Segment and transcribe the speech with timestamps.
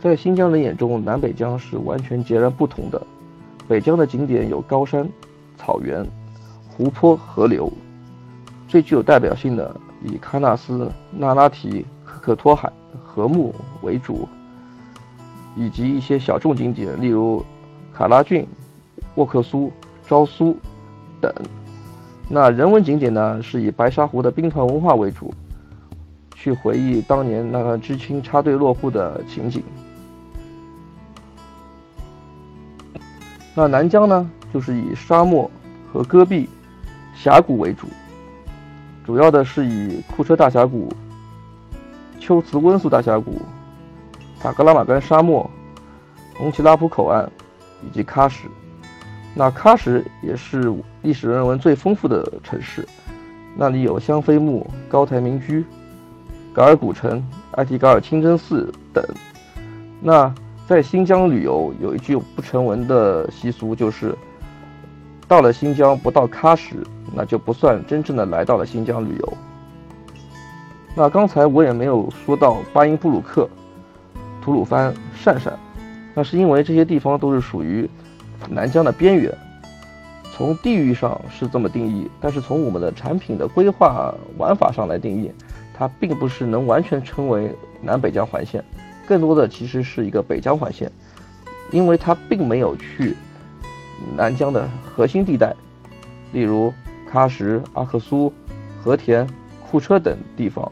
[0.00, 3.02] 在新疆人眼中，南北疆是完全截然不同的。
[3.66, 5.08] 北疆的景点有高山、
[5.56, 6.06] 草原、
[6.68, 7.70] 湖泊、河流，
[8.68, 9.74] 最具有代表性的
[10.04, 12.72] 以喀纳斯、那拉提、可可托海、
[13.04, 14.28] 禾木为主，
[15.56, 17.44] 以及一些小众景点，例如
[17.92, 18.46] 卡拉峻、
[19.16, 19.72] 沃克苏、
[20.06, 20.56] 昭苏
[21.20, 21.34] 等。
[22.28, 25.34] 那人文景点呢，是以白沙湖的兵团文化为主，
[26.36, 29.62] 去回忆当年那个知青插队落户的情景。
[33.58, 35.50] 那南疆呢，就是以沙漠
[35.92, 36.48] 和戈壁、
[37.16, 37.88] 峡谷为主，
[39.04, 40.88] 主要的是以库车大峡谷、
[42.20, 43.42] 秋瓷温宿大峡谷、
[44.38, 45.50] 塔克拉玛干沙漠、
[46.36, 47.28] 红旗拉普口岸
[47.84, 48.46] 以及喀什。
[49.34, 50.72] 那喀什也是
[51.02, 52.86] 历史人文最丰富的城市，
[53.56, 55.64] 那里有香妃墓、高台民居、
[56.54, 57.20] 噶尔古城、
[57.56, 59.04] 艾提噶尔清真寺等。
[60.00, 60.32] 那
[60.68, 64.14] 在新疆旅游有一句不成文的习俗，就是
[65.26, 66.76] 到了新疆不到喀什，
[67.14, 69.32] 那就不算真正的来到了新疆旅游。
[70.94, 73.48] 那刚才我也没有说到巴音布鲁克、
[74.42, 75.58] 吐鲁番、鄯善，
[76.12, 77.88] 那是因为这些地方都是属于
[78.50, 79.34] 南疆的边缘。
[80.34, 85.32] 从地域上是这么定义，但是从我们的产品的规划玩法上来定义，
[85.72, 88.62] 它并不是能完全称为南北疆环线。
[89.08, 90.92] 更多的其实是一个北疆环线，
[91.70, 93.16] 因为它并没有去
[94.14, 95.56] 南疆的核心地带，
[96.30, 96.70] 例如
[97.10, 98.30] 喀什、阿克苏、
[98.84, 99.26] 和田、
[99.70, 100.70] 库车等地方。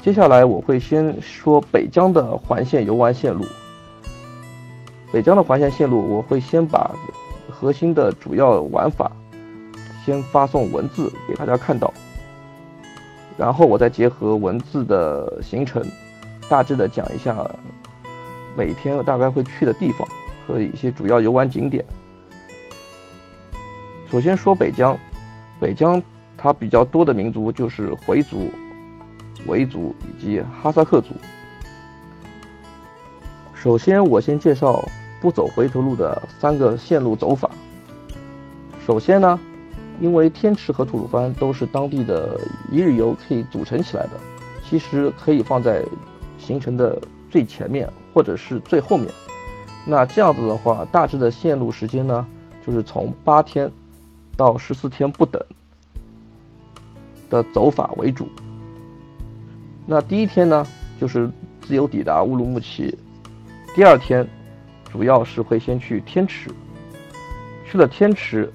[0.00, 3.44] 接下来我会先说北疆的环线游玩线路。
[5.12, 6.90] 北疆的环线线路，我会先把
[7.50, 9.12] 核心的主要玩法
[10.06, 11.92] 先发送文字给大家看到，
[13.36, 15.84] 然后我再结合文字的行程。
[16.48, 17.36] 大致的讲一下
[18.56, 20.06] 每天大概会去的地方
[20.46, 21.84] 和一些主要游玩景点。
[24.08, 24.96] 首先说北疆，
[25.58, 26.00] 北疆
[26.38, 28.48] 它比较多的民族就是回族、
[29.46, 31.08] 维族以及哈萨克族。
[33.52, 34.88] 首先我先介绍
[35.20, 37.50] 不走回头路的三个线路走法。
[38.86, 39.38] 首先呢，
[40.00, 42.40] 因为天池和吐鲁番都是当地的
[42.70, 44.12] 一日游可以组成起来的，
[44.64, 45.82] 其实可以放在。
[46.38, 49.08] 行程的最前面或者是最后面，
[49.86, 52.26] 那这样子的话，大致的线路时间呢，
[52.66, 53.70] 就是从八天
[54.36, 55.42] 到十四天不等
[57.28, 58.28] 的走法为主。
[59.86, 60.66] 那第一天呢，
[61.00, 61.30] 就是
[61.62, 62.96] 自由抵达乌鲁木齐，
[63.74, 64.26] 第二天
[64.90, 66.50] 主要是会先去天池，
[67.64, 68.52] 去了天池，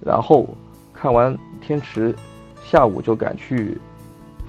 [0.00, 0.48] 然后
[0.92, 2.14] 看完天池，
[2.64, 3.78] 下午就赶去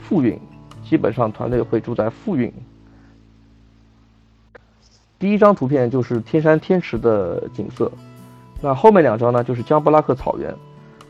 [0.01, 0.39] 富蕴。
[0.89, 2.51] 基本上团队会住在富蕴。
[5.19, 7.91] 第一张图片就是天山天池的景色，
[8.61, 10.53] 那后面两张呢就是江布拉克草原。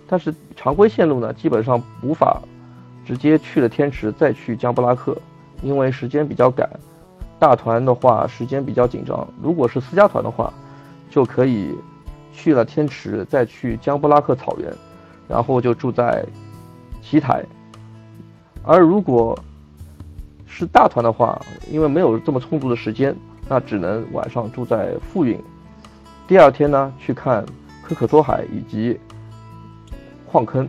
[0.08, 2.42] 但是常规线路呢基本上无法
[3.06, 5.16] 直接去了天池再去江布拉克，
[5.62, 6.70] 因为时间比较赶。
[7.38, 10.52] 大团的话时间比较紧张，如果是私家团的话，
[11.10, 11.76] 就可以
[12.34, 14.74] 去了天池再去江布拉克草原，
[15.28, 16.26] 然后就住在
[17.02, 17.46] 奇台。
[18.64, 19.38] 而如果
[20.48, 23.16] 是大团的话，因为没有这么充足的时间，
[23.48, 25.40] 那只能晚上住在富蕴。
[26.28, 27.46] 第二天呢，去看
[27.84, 29.00] 可可托海以及
[30.26, 30.68] 矿坑。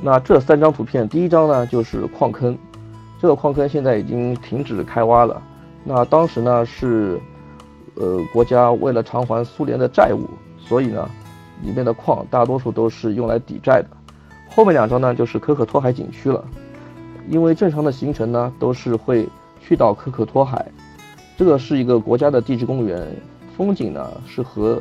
[0.00, 2.58] 那这三张图片，第一张呢就是矿坑，
[3.20, 5.40] 这个矿坑现在已经停止开挖了。
[5.84, 7.20] 那当时呢是，
[7.94, 10.28] 呃，国家为了偿还苏联的债务，
[10.58, 11.08] 所以呢，
[11.62, 13.88] 里面的矿大多数都是用来抵债的。
[14.50, 16.44] 后面两张呢就是可可托海景区了。
[17.32, 19.26] 因为正常的行程呢，都是会
[19.58, 20.70] 去到可可托海，
[21.34, 23.08] 这个是一个国家的地质公园，
[23.56, 24.78] 风景呢是和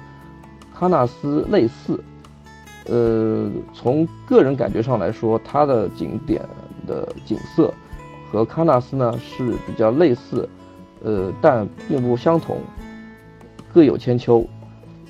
[0.78, 1.98] 喀纳斯类似，
[2.88, 6.42] 呃，从个人感觉上来说，它的景点
[6.86, 7.74] 的景色
[8.30, 10.50] 和喀纳斯呢是比较类似，
[11.06, 12.58] 呃，但并不相同，
[13.74, 14.46] 各有千秋。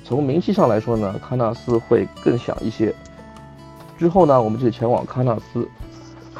[0.03, 2.93] 从名气上来说呢，喀纳斯会更响一些。
[3.97, 5.67] 之后呢，我们就前往喀纳斯。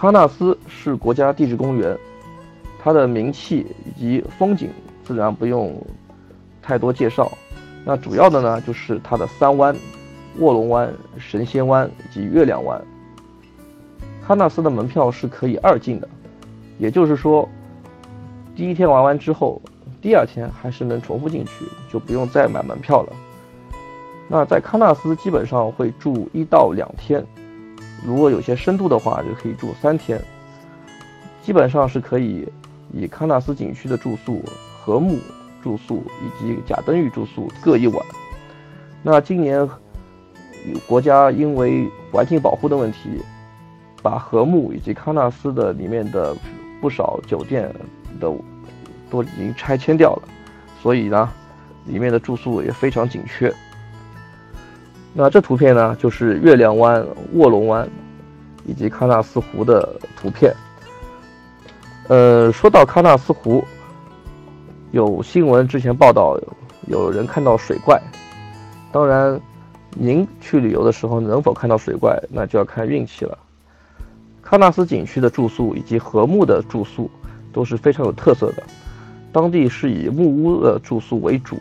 [0.01, 1.95] 喀纳斯是国家地质公园，
[2.79, 4.67] 它的名气以及风景
[5.05, 5.79] 自然不用
[6.59, 7.31] 太多介绍。
[7.85, 9.75] 那主要的呢就是它的三湾：
[10.39, 12.81] 卧龙湾、神仙湾以及月亮湾。
[14.27, 16.09] 喀纳斯的门票是可以二进的，
[16.79, 17.47] 也就是说，
[18.55, 19.61] 第一天玩完之后，
[20.01, 21.63] 第二天还是能重复进去，
[21.93, 23.13] 就不用再买门票了。
[24.27, 27.23] 那在喀纳斯基本上会住一到两天。
[28.05, 30.19] 如果有些深度的话，就可以住三天，
[31.43, 32.47] 基本上是可以
[32.91, 34.43] 以喀纳斯景区的住宿、
[34.83, 35.19] 禾木
[35.61, 38.05] 住宿以及甲登峪住宿各一晚。
[39.03, 39.67] 那今年
[40.87, 43.21] 国家因为环境保护的问题，
[44.01, 46.35] 把禾木以及喀纳斯的里面的
[46.79, 47.71] 不少酒店
[48.19, 48.33] 的
[49.09, 50.23] 都已经拆迁掉了，
[50.81, 51.29] 所以呢，
[51.85, 53.53] 里面的住宿也非常紧缺。
[55.13, 57.87] 那这图片呢，就是月亮湾、卧龙湾
[58.65, 60.55] 以及喀纳斯湖的图片。
[62.07, 63.61] 呃，说到喀纳斯湖，
[64.91, 66.39] 有新闻之前报道，
[66.87, 68.01] 有人看到水怪。
[68.89, 69.37] 当然，
[69.89, 73.37] 您去旅游的时候能否看到水怪，那就要看运气了。
[74.43, 77.11] 喀纳斯景区的住宿以及禾木的住宿
[77.51, 78.63] 都是非常有特色的，
[79.33, 81.57] 当地是以木屋的住宿为主。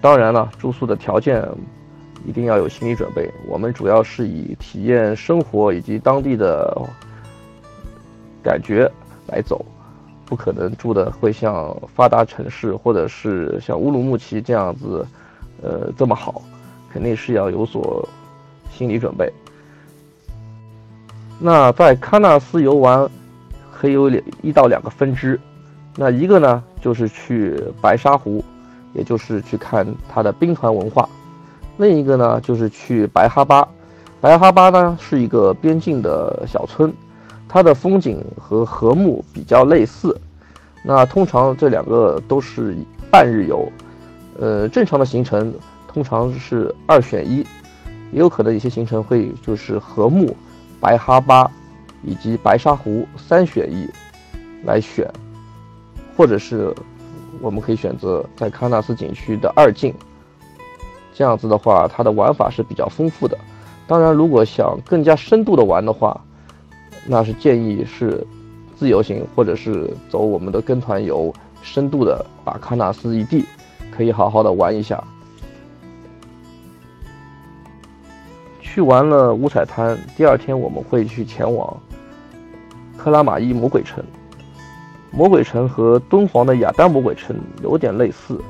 [0.00, 1.40] 当然了，住宿的条件。
[2.24, 3.30] 一定要有心理准备。
[3.46, 6.76] 我们主要是以体验生活以及当地的
[8.42, 8.90] 感觉
[9.26, 9.64] 来走，
[10.24, 15.06] 不可能住的会像发达城市或者是像乌鲁木齐这样子，
[15.62, 16.42] 呃，这么好，
[16.92, 18.08] 肯定是要有所
[18.70, 19.32] 心理准备。
[21.38, 23.08] 那在喀纳斯游玩，
[23.72, 25.38] 可以有两一到两个分支。
[25.96, 28.44] 那一个呢，就是去白沙湖，
[28.94, 31.08] 也就是去看它的兵团文化。
[31.76, 33.66] 另一个呢，就是去白哈巴。
[34.20, 36.92] 白哈巴呢是一个边境的小村，
[37.48, 40.18] 它的风景和禾木比较类似。
[40.82, 42.76] 那通常这两个都是
[43.10, 43.70] 半日游，
[44.38, 45.52] 呃，正常的行程
[45.86, 47.38] 通常是二选一，
[48.12, 50.34] 也有可能一些行程会就是禾木、
[50.80, 51.50] 白哈巴
[52.02, 53.88] 以及白沙湖三选一
[54.64, 55.06] 来选，
[56.16, 56.74] 或者是
[57.40, 59.92] 我们可以选择在喀纳斯景区的二进。
[61.14, 63.38] 这样子的话，它的玩法是比较丰富的。
[63.86, 66.20] 当然，如果想更加深度的玩的话，
[67.06, 68.26] 那是建议是
[68.76, 71.32] 自由行，或者是走我们的跟团游，
[71.62, 73.44] 深度的把喀纳斯一地
[73.90, 75.02] 可以好好的玩一下。
[78.60, 81.80] 去完了五彩滩，第二天我们会去前往
[82.96, 84.02] 克拉玛依魔鬼城。
[85.12, 88.40] 魔鬼城和敦煌的雅丹魔鬼城有点类似。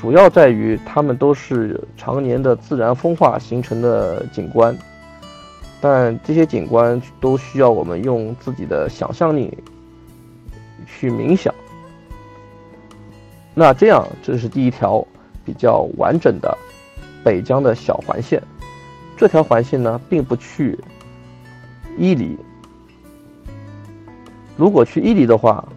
[0.00, 4.76] 主要在于它们都是常年的自然风化形成的景观，
[5.80, 9.52] 但这些景观都需要我们用自己的想象力
[10.86, 11.52] 去冥想。
[13.54, 15.04] 那这样，这是第一条
[15.44, 16.56] 比较完整的
[17.24, 18.40] 北疆的小环线。
[19.16, 20.78] 这条环线呢，并不去
[21.98, 22.38] 伊犁。
[24.56, 25.68] 如果去伊犁的话，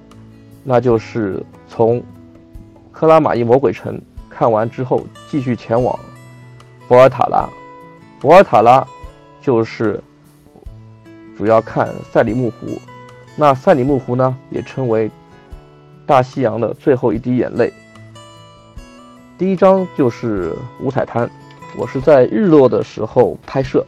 [0.64, 2.04] 那就是从
[2.92, 4.00] 克拉玛依魔鬼城。
[4.42, 6.00] 看完之后，继续前往
[6.88, 7.48] 博尔塔拉。
[8.20, 8.84] 博尔塔拉
[9.40, 10.02] 就是
[11.38, 12.82] 主要看赛里木湖。
[13.36, 15.12] 那赛里木湖呢，也称为
[16.08, 17.72] 大西洋的最后一滴眼泪。
[19.38, 21.30] 第一张就是五彩滩，
[21.78, 23.86] 我是在日落的时候拍摄。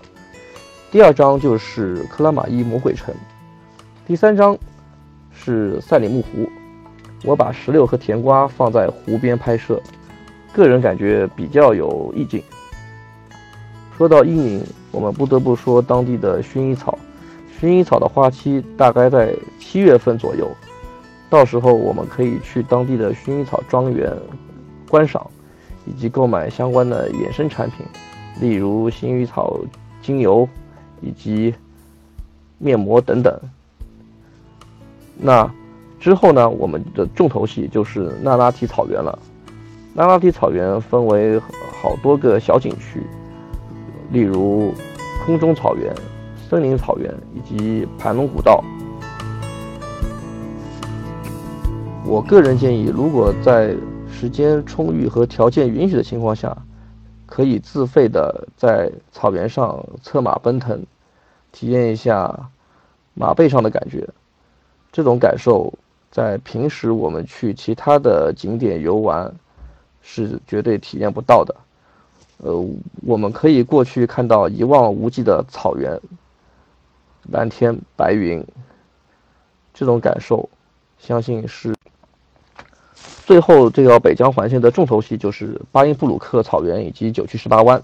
[0.91, 3.11] 第二张就是克拉玛依魔鬼城。
[4.05, 4.55] 第三张
[5.31, 6.47] 是赛里木湖，
[7.23, 9.81] 我把石榴和甜瓜放在湖边拍摄。
[10.53, 12.41] 个人感觉比较有意境。
[13.97, 16.97] 说到伊宁，我们不得不说当地的薰衣草。
[17.59, 20.49] 薰衣草的花期大概在七月份左右，
[21.29, 24.11] 到时候我们可以去当地的薰衣草庄园
[24.89, 25.25] 观赏，
[25.85, 27.85] 以及购买相关的衍生产品，
[28.41, 29.59] 例如薰衣草
[30.01, 30.47] 精油
[31.01, 31.53] 以及
[32.57, 33.39] 面膜等等。
[35.17, 35.49] 那
[35.99, 39.17] 之后呢，我们的重头戏就是那拉提草原了。
[39.95, 43.05] 那拉提草原分为好多个小景区，
[44.09, 44.73] 例如
[45.23, 45.93] 空中草原、
[46.49, 48.63] 森林草原以及盘龙古道。
[52.03, 53.75] 我个人建议，如果在
[54.11, 56.57] 时间充裕和条件允许的情况下，
[57.27, 60.83] 可以自费的在草原上策马奔腾，
[61.51, 62.49] 体验一下
[63.13, 64.09] 马背上的感觉。
[64.91, 65.71] 这种感受
[66.09, 69.31] 在平时我们去其他的景点游玩。
[70.03, 71.55] 是绝对体验不到的，
[72.37, 72.65] 呃，
[73.01, 75.99] 我们可以过去看到一望无际的草原，
[77.31, 78.45] 蓝天白云，
[79.73, 80.47] 这种感受，
[80.99, 81.73] 相信是。
[83.25, 87.81] 最后这条北疆环线的重头戏就是巴音布鲁克草原以及九曲十八弯。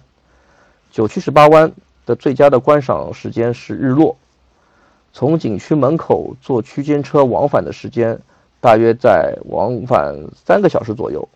[0.92, 1.72] 九曲十八弯
[2.06, 4.18] 的最佳的观赏时间是日落，
[5.14, 8.20] 从景区门口坐区间车往返的时间
[8.60, 11.28] 大约在往返三个小时左右。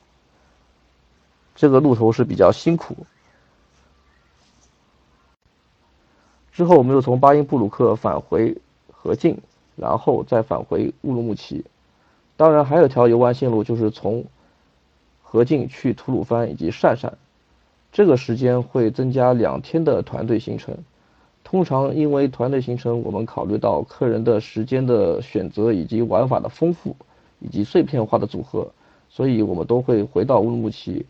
[1.55, 2.95] 这个路途是比较辛苦。
[6.51, 8.55] 之后我们又从巴音布鲁克返回
[8.91, 9.37] 河静，
[9.75, 11.65] 然后再返回乌鲁木齐。
[12.35, 14.25] 当然还有条游玩线路，就是从
[15.21, 17.17] 河静去吐鲁番以及鄯善，
[17.91, 20.77] 这个时间会增加两天的团队行程。
[21.43, 26.95] 通常因为团队行程，我们考虑到客人的时间的选择以及玩法的丰富
[27.39, 28.71] 以及碎片化的组合，
[29.09, 31.05] 所以我们都会回到乌鲁木齐。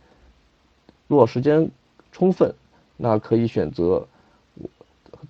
[1.08, 1.70] 若时间
[2.12, 2.54] 充分，
[2.98, 4.08] 那可以选择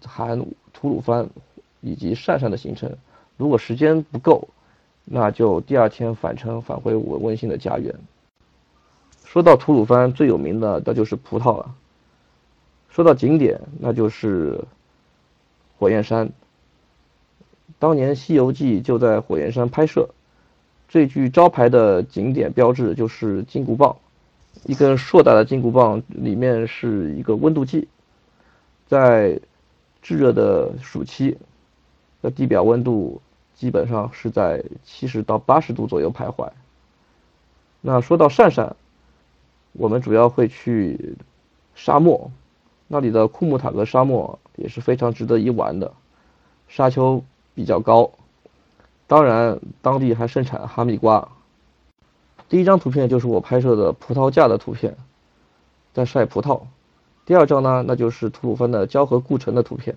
[0.05, 1.29] 含吐鲁番
[1.81, 2.95] 以及鄯善的行程。
[3.37, 4.47] 如果时间不够，
[5.05, 7.93] 那就第二天返程返回我温馨的家园。
[9.25, 11.75] 说到吐鲁番最有名的，那就是葡萄了。
[12.89, 14.63] 说到景点，那就是
[15.79, 16.29] 火焰山。
[17.79, 20.09] 当年《西游记》就在火焰山拍摄，
[20.87, 23.97] 最具招牌的景点标志就是金箍棒。
[24.65, 27.87] 一根硕大的金箍棒里面是一个温度计，
[28.87, 29.39] 在
[30.01, 31.37] 炙热的暑期，
[32.21, 33.21] 的地表温度
[33.55, 36.49] 基本上是在七十到八十度左右徘徊。
[37.81, 38.75] 那说到鄯善，
[39.73, 41.15] 我们主要会去
[41.75, 42.31] 沙漠，
[42.87, 45.91] 那里的库木塔格沙漠也是非常值得一玩的，
[46.69, 47.21] 沙丘
[47.53, 48.11] 比较高，
[49.07, 51.27] 当然当地还盛产哈密瓜。
[52.53, 54.95] 第一张图片就是我拍摄的葡萄架的图片，
[55.91, 56.61] 在晒葡萄。
[57.25, 59.95] 第二张呢，那就是吐鲁番的交河故城的图片。